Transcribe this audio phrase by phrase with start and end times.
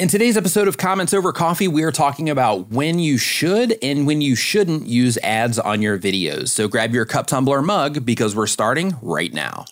[0.00, 4.06] In today's episode of Comments Over Coffee, we are talking about when you should and
[4.06, 6.48] when you shouldn't use ads on your videos.
[6.48, 9.66] So grab your cup tumbler mug because we're starting right now.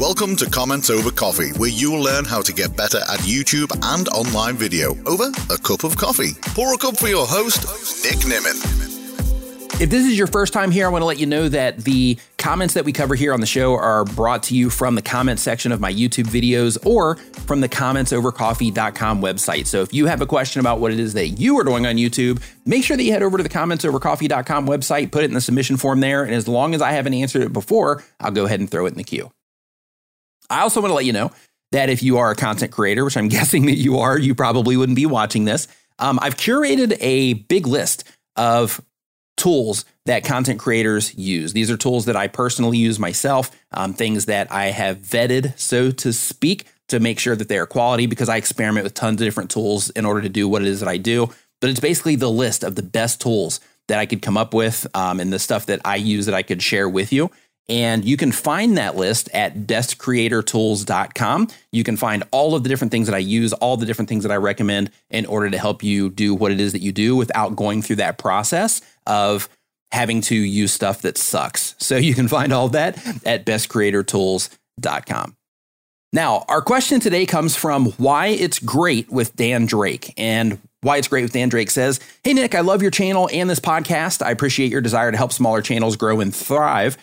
[0.00, 4.08] Welcome to Comments Over Coffee, where you'll learn how to get better at YouTube and
[4.08, 6.32] online video over a cup of coffee.
[6.54, 7.66] Pour a cup for your host,
[8.02, 8.81] Nick Nimmin.
[9.82, 12.16] If this is your first time here, I want to let you know that the
[12.38, 15.40] comments that we cover here on the show are brought to you from the comment
[15.40, 19.66] section of my YouTube videos or from the commentsovercoffee.com website.
[19.66, 21.96] So if you have a question about what it is that you are doing on
[21.96, 25.40] YouTube, make sure that you head over to the commentsovercoffee.com website, put it in the
[25.40, 28.60] submission form there, and as long as I haven't answered it before, I'll go ahead
[28.60, 29.32] and throw it in the queue.
[30.48, 31.32] I also want to let you know
[31.72, 34.76] that if you are a content creator, which I'm guessing that you are, you probably
[34.76, 35.66] wouldn't be watching this.
[35.98, 38.04] Um, I've curated a big list
[38.36, 38.80] of
[39.42, 41.52] tools that content creators use.
[41.52, 45.90] These are tools that I personally use myself, um, things that I have vetted, so
[45.90, 49.26] to speak, to make sure that they are quality because I experiment with tons of
[49.26, 51.28] different tools in order to do what it is that I do.
[51.60, 54.86] But it's basically the list of the best tools that I could come up with
[54.94, 57.28] um, and the stuff that I use that I could share with you.
[57.68, 61.48] And you can find that list at bestcreatortools.com.
[61.72, 64.22] You can find all of the different things that I use, all the different things
[64.22, 67.16] that I recommend in order to help you do what it is that you do
[67.16, 69.48] without going through that process of
[69.90, 71.74] having to use stuff that sucks.
[71.78, 75.36] So you can find all that at bestcreatortools.com.
[76.14, 80.12] Now, our question today comes from Why It's Great with Dan Drake.
[80.18, 83.48] And why It's Great with Dan Drake says, Hey, Nick, I love your channel and
[83.48, 84.20] this podcast.
[84.24, 86.98] I appreciate your desire to help smaller channels grow and thrive.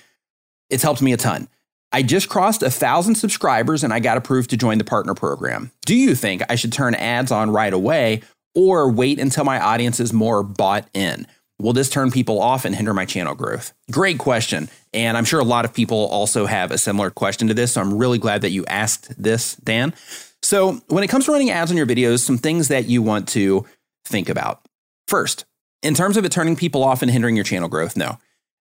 [0.70, 1.48] It's helped me a ton.
[1.92, 5.72] I just crossed a thousand subscribers and I got approved to join the partner program.
[5.86, 8.22] Do you think I should turn ads on right away
[8.54, 11.26] or wait until my audience is more bought in?
[11.60, 13.74] Will this turn people off and hinder my channel growth?
[13.92, 14.70] Great question.
[14.94, 17.74] And I'm sure a lot of people also have a similar question to this.
[17.74, 19.94] So I'm really glad that you asked this, Dan.
[20.42, 23.28] So, when it comes to running ads on your videos, some things that you want
[23.30, 23.66] to
[24.06, 24.66] think about.
[25.06, 25.44] First,
[25.82, 28.18] in terms of it turning people off and hindering your channel growth, no.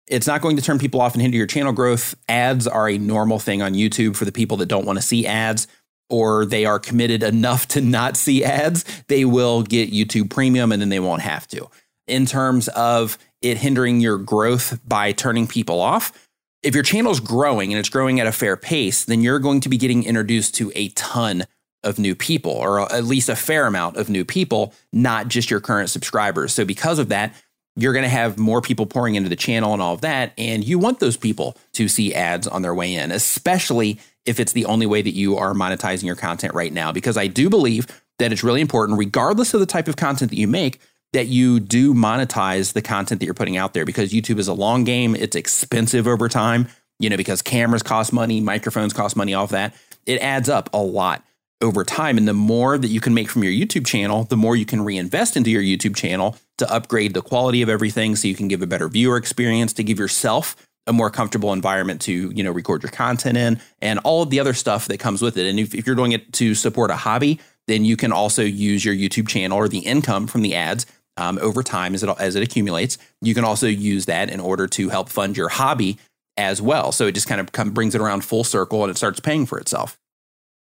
[0.07, 2.15] It's not going to turn people off and hinder your channel growth.
[2.29, 5.27] Ads are a normal thing on YouTube for the people that don't want to see
[5.27, 5.67] ads
[6.11, 8.85] or they are committed enough to not see ads.
[9.09, 11.71] They will get YouTube premium and then they won't have to
[12.07, 16.29] in terms of it hindering your growth by turning people off.
[16.63, 19.61] If your channel is growing and it's growing at a fair pace, then you're going
[19.63, 21.45] to be getting introduced to a ton
[21.83, 25.61] of new people, or at least a fair amount of new people, not just your
[25.61, 26.55] current subscribers.
[26.55, 27.35] So, because of that,
[27.75, 30.33] you're going to have more people pouring into the channel and all of that.
[30.37, 34.53] And you want those people to see ads on their way in, especially if it's
[34.53, 36.93] the only way that you are monetizing your content right now.
[36.93, 37.87] Because I do believe
[38.19, 40.81] that it's really important, regardless of the type of content that you make,
[41.13, 44.55] that you do monetize the content that you're putting out there because YouTube is a
[44.55, 45.15] long game.
[45.15, 46.69] It's expensive over time,
[46.99, 49.75] you know, because cameras cost money, microphones cost money, all of that.
[50.07, 51.23] It adds up a lot
[51.61, 52.19] over time.
[52.19, 54.83] And the more that you can make from your YouTube channel, the more you can
[54.83, 58.63] reinvest into your YouTube channel to upgrade the quality of everything so you can give
[58.63, 60.57] a better viewer experience, to give yourself
[60.89, 64.41] a more comfortable environment to, you know, record your content in and all of the
[64.41, 65.47] other stuff that comes with it.
[65.47, 68.85] And if, if you're doing it to support a hobby, then you can also use
[68.85, 70.87] your YouTube channel or the income from the ads
[71.17, 72.99] um, over time as it as it accumulates.
[73.21, 75.99] You can also use that in order to help fund your hobby
[76.37, 76.93] as well.
[76.93, 79.47] So it just kind of come, brings it around full circle and it starts paying
[79.47, 79.99] for itself.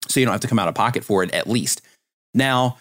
[0.09, 1.83] So you don't have to come out of pocket for it at least.
[2.35, 2.79] Now,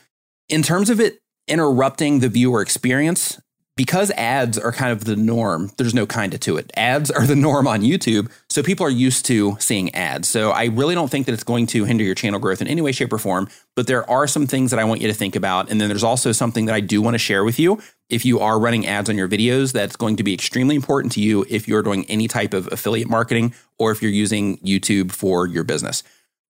[0.47, 3.39] in terms of it interrupting the viewer experience,
[3.79, 6.69] because ads are kind of the norm, there's no kind of to it.
[6.75, 8.29] Ads are the norm on YouTube.
[8.49, 10.27] So people are used to seeing ads.
[10.27, 12.81] So I really don't think that it's going to hinder your channel growth in any
[12.81, 13.47] way, shape, or form.
[13.77, 15.71] But there are some things that I want you to think about.
[15.71, 17.81] And then there's also something that I do want to share with you.
[18.09, 21.21] If you are running ads on your videos, that's going to be extremely important to
[21.21, 25.47] you if you're doing any type of affiliate marketing or if you're using YouTube for
[25.47, 26.03] your business.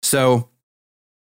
[0.02, 0.50] So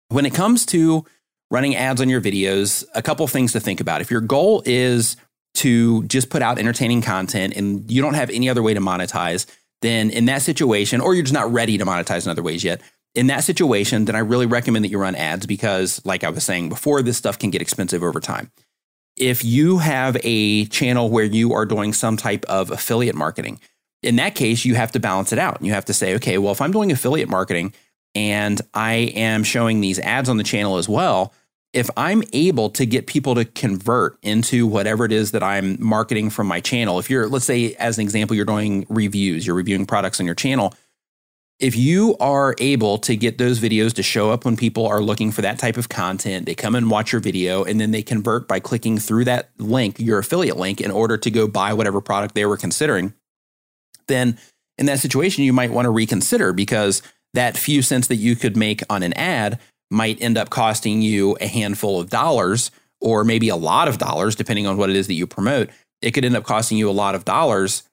[0.10, 1.06] when it comes to
[1.52, 4.02] running ads on your videos, a couple things to think about.
[4.02, 5.18] If your goal is
[5.56, 9.46] to just put out entertaining content and you don't have any other way to monetize,
[9.81, 12.81] then in that situation, or you're just not ready to monetize in other ways yet,
[13.16, 16.44] in that situation, then I really recommend that you run ads because, like I was
[16.44, 18.51] saying before, this stuff can get expensive over time.
[19.16, 23.60] If you have a channel where you are doing some type of affiliate marketing,
[24.01, 25.62] in that case, you have to balance it out.
[25.62, 27.74] You have to say, okay, well, if I'm doing affiliate marketing
[28.16, 31.33] and I am showing these ads on the channel as well,
[31.74, 36.30] if I'm able to get people to convert into whatever it is that I'm marketing
[36.30, 39.88] from my channel, if you're, let's say, as an example, you're doing reviews, you're reviewing
[39.88, 40.75] products on your channel.
[41.60, 45.31] If you are able to get those videos to show up when people are looking
[45.31, 48.48] for that type of content, they come and watch your video and then they convert
[48.48, 52.36] by clicking through that link, your affiliate link, in order to go buy whatever product
[52.36, 53.14] they were considering,
[54.08, 54.38] then
[54.78, 57.02] in that situation, you might want to reconsider because
[57.34, 59.60] that few cents that you could make on an ad
[59.91, 64.35] might end up costing you a handful of dollars or maybe a lot of dollars,
[64.35, 65.69] depending on what it is that you promote.
[66.01, 67.83] It could end up costing you a lot of dollars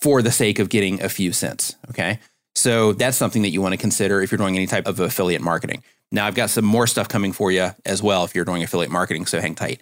[0.00, 1.76] for the sake of getting a few cents.
[1.90, 2.18] Okay.
[2.54, 5.42] So that's something that you want to consider if you're doing any type of affiliate
[5.42, 5.82] marketing.
[6.10, 8.92] Now, I've got some more stuff coming for you as well if you're doing affiliate
[8.92, 9.26] marketing.
[9.26, 9.80] So hang tight.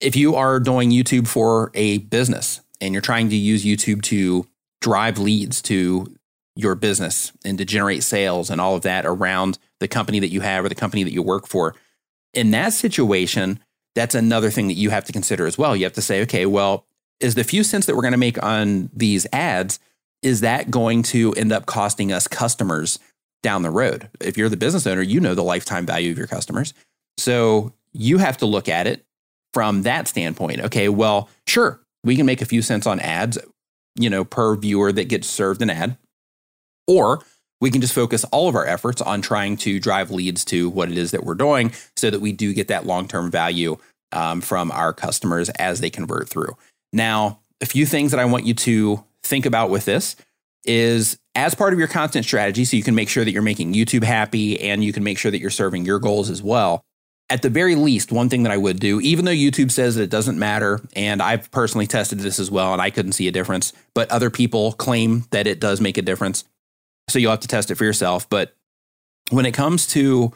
[0.00, 4.46] If you are doing YouTube for a business and you're trying to use YouTube to
[4.80, 6.14] drive leads to
[6.56, 10.40] your business and to generate sales and all of that around the company that you
[10.40, 11.74] have or the company that you work for,
[12.32, 13.58] in that situation,
[13.94, 15.74] that's another thing that you have to consider as well.
[15.74, 16.86] You have to say, okay, well,
[17.18, 19.78] is the few cents that we're going to make on these ads,
[20.22, 22.98] is that going to end up costing us customers
[23.42, 24.08] down the road?
[24.20, 26.72] If you're the business owner, you know the lifetime value of your customers.
[27.18, 29.04] So you have to look at it
[29.52, 30.60] from that standpoint.
[30.60, 33.38] Okay, well, sure, we can make a few cents on ads,
[33.98, 35.96] you know, per viewer that gets served an ad.
[36.86, 37.22] Or
[37.60, 40.90] we can just focus all of our efforts on trying to drive leads to what
[40.90, 43.76] it is that we're doing so that we do get that long term value
[44.12, 46.56] um, from our customers as they convert through.
[46.92, 50.16] Now, a few things that I want you to think about with this
[50.64, 53.74] is as part of your content strategy, so you can make sure that you're making
[53.74, 56.82] YouTube happy and you can make sure that you're serving your goals as well.
[57.28, 60.02] At the very least, one thing that I would do, even though YouTube says that
[60.02, 63.32] it doesn't matter, and I've personally tested this as well and I couldn't see a
[63.32, 66.44] difference, but other people claim that it does make a difference.
[67.10, 68.28] So you'll have to test it for yourself.
[68.28, 68.54] But
[69.30, 70.32] when it comes to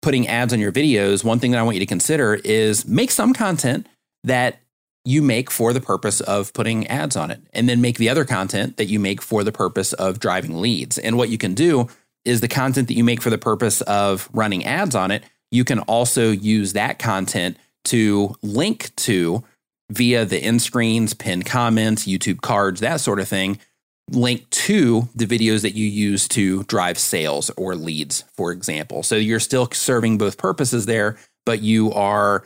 [0.00, 3.10] putting ads on your videos, one thing that I want you to consider is make
[3.10, 3.86] some content
[4.24, 4.58] that
[5.04, 8.24] you make for the purpose of putting ads on it, and then make the other
[8.24, 10.96] content that you make for the purpose of driving leads.
[10.96, 11.88] And what you can do
[12.24, 15.64] is the content that you make for the purpose of running ads on it, you
[15.64, 17.56] can also use that content
[17.86, 19.42] to link to
[19.90, 23.58] via the end screens, pinned comments, YouTube cards, that sort of thing,
[24.10, 29.02] link to the videos that you use to drive sales or leads, for example.
[29.02, 31.16] So you're still serving both purposes there,
[31.46, 32.44] but you are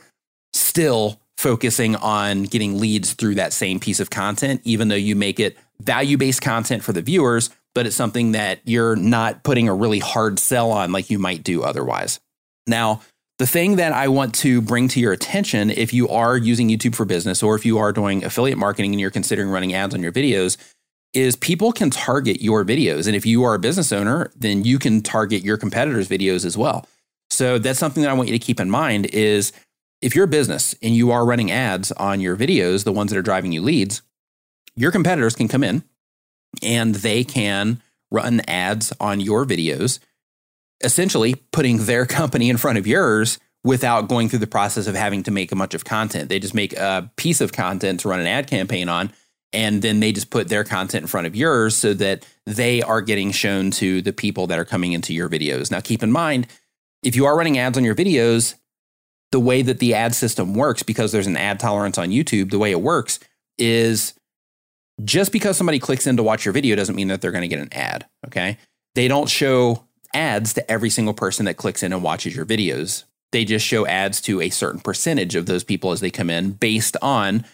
[0.53, 5.39] still focusing on getting leads through that same piece of content, even though you make
[5.39, 9.73] it value based content for the viewers, but it's something that you're not putting a
[9.73, 12.19] really hard sell on like you might do otherwise.
[12.65, 13.01] Now,
[13.37, 16.95] the thing that I want to bring to your attention if you are using YouTube
[16.95, 20.01] for business or if you are doing affiliate marketing and you're considering running ads on
[20.01, 20.57] your videos
[21.13, 23.07] is people can target your videos.
[23.07, 26.57] And if you are a business owner, then you can target your competitors' videos as
[26.57, 26.87] well.
[27.29, 29.51] So that's something that I want you to keep in mind is
[30.01, 33.17] if you're a business and you are running ads on your videos, the ones that
[33.17, 34.01] are driving you leads,
[34.75, 35.83] your competitors can come in
[36.61, 37.81] and they can
[38.11, 39.99] run ads on your videos,
[40.83, 45.23] essentially putting their company in front of yours without going through the process of having
[45.23, 46.29] to make a bunch of content.
[46.29, 49.11] They just make a piece of content to run an ad campaign on,
[49.53, 53.01] and then they just put their content in front of yours so that they are
[53.01, 55.71] getting shown to the people that are coming into your videos.
[55.71, 56.47] Now, keep in mind,
[57.03, 58.55] if you are running ads on your videos,
[59.31, 62.59] the way that the ad system works, because there's an ad tolerance on YouTube, the
[62.59, 63.19] way it works
[63.57, 64.13] is
[65.03, 67.47] just because somebody clicks in to watch your video doesn't mean that they're going to
[67.47, 68.05] get an ad.
[68.25, 68.57] Okay.
[68.95, 73.03] They don't show ads to every single person that clicks in and watches your videos.
[73.31, 76.51] They just show ads to a certain percentage of those people as they come in
[76.51, 77.45] based on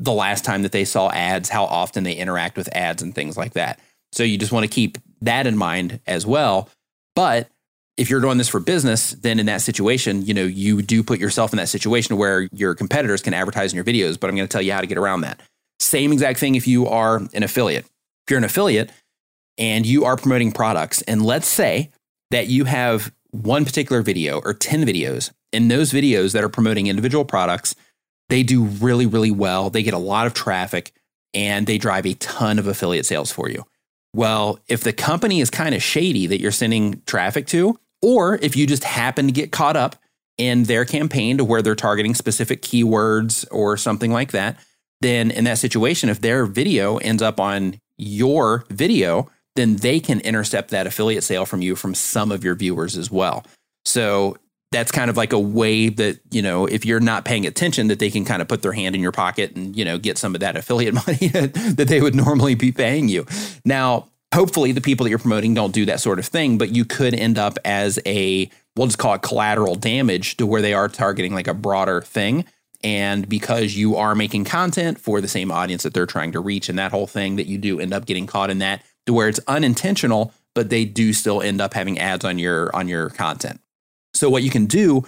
[0.00, 3.36] the last time that they saw ads, how often they interact with ads, and things
[3.36, 3.78] like that.
[4.12, 6.68] So you just want to keep that in mind as well.
[7.14, 7.48] But
[7.96, 11.20] if you're doing this for business, then in that situation, you know, you do put
[11.20, 14.48] yourself in that situation where your competitors can advertise in your videos, but I'm going
[14.48, 15.40] to tell you how to get around that.
[15.78, 17.84] Same exact thing if you are an affiliate.
[17.84, 18.90] If you're an affiliate
[19.58, 21.90] and you are promoting products, and let's say
[22.30, 26.86] that you have one particular video or 10 videos, and those videos that are promoting
[26.86, 27.74] individual products,
[28.30, 29.70] they do really, really well.
[29.70, 30.92] They get a lot of traffic
[31.34, 33.64] and they drive a ton of affiliate sales for you.
[34.14, 38.56] Well, if the company is kind of shady that you're sending traffic to, or if
[38.56, 39.96] you just happen to get caught up
[40.38, 44.56] in their campaign to where they're targeting specific keywords or something like that,
[45.00, 50.20] then in that situation, if their video ends up on your video, then they can
[50.20, 53.44] intercept that affiliate sale from you from some of your viewers as well.
[53.84, 54.36] So
[54.72, 57.98] that's kind of like a way that, you know, if you're not paying attention, that
[57.98, 60.34] they can kind of put their hand in your pocket and, you know, get some
[60.34, 63.26] of that affiliate money that they would normally be paying you.
[63.64, 66.84] Now, hopefully the people that you're promoting don't do that sort of thing, but you
[66.84, 70.88] could end up as a, we'll just call it collateral damage to where they are
[70.88, 72.44] targeting like a broader thing.
[72.82, 76.68] And because you are making content for the same audience that they're trying to reach
[76.68, 79.28] and that whole thing, that you do end up getting caught in that to where
[79.28, 83.60] it's unintentional, but they do still end up having ads on your on your content.
[84.20, 85.04] So what you can do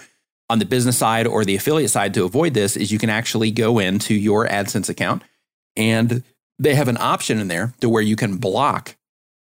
[0.49, 3.51] on the business side or the affiliate side to avoid this is you can actually
[3.51, 5.21] go into your AdSense account
[5.75, 6.23] and
[6.57, 8.95] they have an option in there to where you can block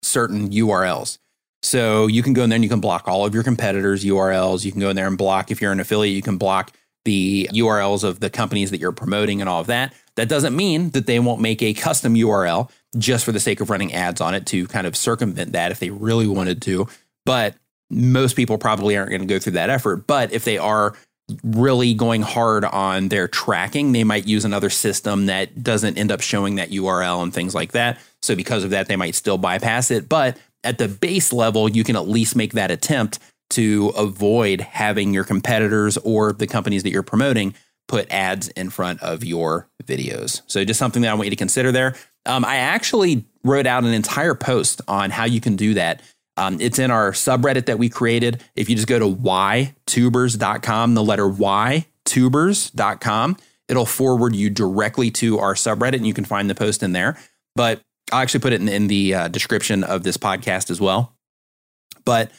[0.04, 1.18] certain URLs.
[1.64, 4.66] So you can go in there and you can block all of your competitors' URLs.
[4.66, 6.72] You can go in there and block, if you're an affiliate, you can block
[7.04, 9.96] the URLs of the companies that you're promoting and all of that.
[10.16, 12.70] That doesn't mean that they won't make a custom URL
[13.00, 15.80] just for the sake of running ads on it to kind of circumvent that if
[15.80, 16.88] they really wanted to.
[17.26, 17.56] But
[17.90, 20.08] most people probably aren't going to go through that effort.
[20.08, 20.96] But if they are
[21.44, 26.22] really going hard on their tracking, they might use another system that doesn't end up
[26.22, 28.00] showing that URL and things like that.
[28.22, 30.08] So because of that, they might still bypass it.
[30.08, 33.20] But at the base level, you can at least make that attempt
[33.52, 37.54] to avoid having your competitors or the companies that you're promoting
[37.88, 40.42] put ads in front of your videos.
[40.48, 41.96] So just something that I want you to consider there.
[42.26, 46.02] Um, I actually wrote out an entire post on how you can do that.
[46.38, 48.44] Um, it's in our subreddit that we created.
[48.56, 53.38] If you just go to ytubers.com, the letter y tubers.com,
[53.68, 57.18] it'll forward you directly to our subreddit and you can find the post in there.
[57.56, 61.14] But I'll actually put it in, in the uh, description of this podcast as well.
[62.06, 62.32] But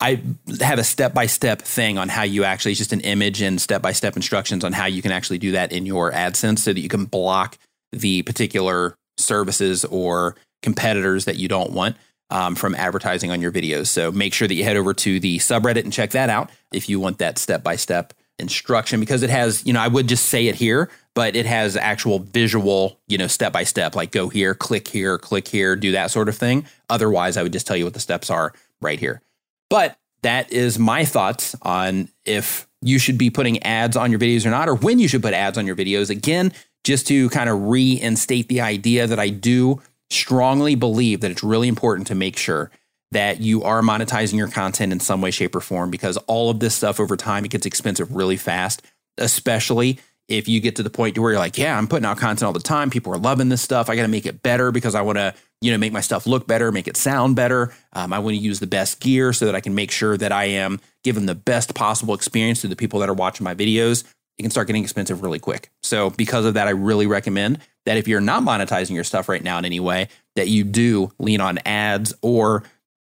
[0.00, 0.20] I
[0.60, 3.60] have a step by step thing on how you actually, it's just an image and
[3.60, 6.72] step by step instructions on how you can actually do that in your AdSense so
[6.72, 7.56] that you can block
[7.92, 11.96] the particular services or competitors that you don't want
[12.30, 13.86] um, from advertising on your videos.
[13.86, 16.88] So make sure that you head over to the subreddit and check that out if
[16.88, 20.26] you want that step by step instruction because it has, you know, I would just
[20.26, 24.28] say it here, but it has actual visual, you know, step by step, like go
[24.28, 26.66] here, click here, click here, do that sort of thing.
[26.90, 29.22] Otherwise, I would just tell you what the steps are right here.
[29.70, 34.44] But that is my thoughts on if you should be putting ads on your videos
[34.44, 36.10] or not, or when you should put ads on your videos.
[36.10, 36.52] Again,
[36.84, 41.68] just to kind of reinstate the idea that I do strongly believe that it's really
[41.68, 42.70] important to make sure
[43.12, 46.60] that you are monetizing your content in some way, shape, or form because all of
[46.60, 48.82] this stuff over time, it gets expensive really fast,
[49.18, 49.98] especially
[50.28, 52.42] if you get to the point to where you're like, yeah, I'm putting out content
[52.42, 52.90] all the time.
[52.90, 53.88] People are loving this stuff.
[53.88, 56.26] I got to make it better because I want to, you know, make my stuff
[56.26, 57.72] look better, make it sound better.
[57.92, 60.32] Um, I want to use the best gear so that I can make sure that
[60.32, 64.02] I am giving the best possible experience to the people that are watching my videos.
[64.36, 65.70] It can start getting expensive really quick.
[65.82, 69.42] So because of that, I really recommend that if you're not monetizing your stuff right
[69.42, 72.62] now in any way, that you do lean on ads or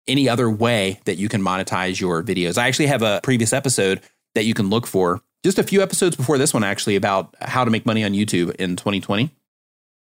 [0.07, 2.57] any other way that you can monetize your videos.
[2.57, 4.01] I actually have a previous episode
[4.35, 7.63] that you can look for just a few episodes before this one, actually, about how
[7.63, 9.31] to make money on YouTube in 2020.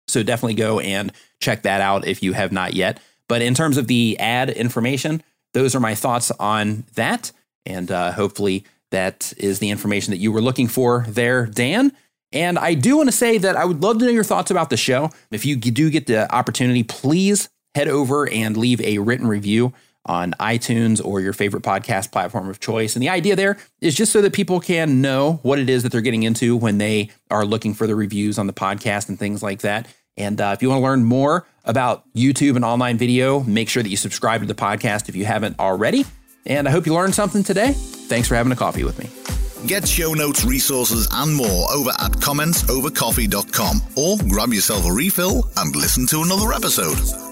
[0.08, 3.00] So definitely go and check that out if you have not yet.
[3.28, 5.22] But in terms of the ad information,
[5.54, 7.32] those are my thoughts on that.
[7.64, 11.92] And uh, hopefully that is the information that you were looking for there, Dan.
[12.32, 14.70] And I do want to say that I would love to know your thoughts about
[14.70, 15.10] the show.
[15.30, 19.72] If you do get the opportunity, please head over and leave a written review
[20.06, 22.96] on iTunes or your favorite podcast platform of choice.
[22.96, 25.92] And the idea there is just so that people can know what it is that
[25.92, 29.42] they're getting into when they are looking for the reviews on the podcast and things
[29.42, 29.88] like that.
[30.16, 33.82] And uh, if you want to learn more about YouTube and online video, make sure
[33.82, 36.04] that you subscribe to the podcast if you haven't already.
[36.46, 37.72] And I hope you learned something today.
[37.72, 39.39] Thanks for having a coffee with me.
[39.66, 45.76] Get show notes, resources, and more over at commentsovercoffee.com or grab yourself a refill and
[45.76, 47.29] listen to another episode.